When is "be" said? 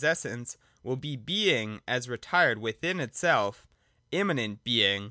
0.95-1.15